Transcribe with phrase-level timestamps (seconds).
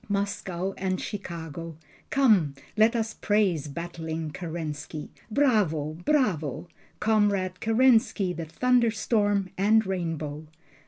[0.09, 1.77] Moscow and Chicago!
[2.09, 5.93] Come let us praise battling Kerensky, Bravo!
[5.93, 6.67] Bravo!
[6.99, 10.47] Comrade Kerensky the thunderstorm and rainbow!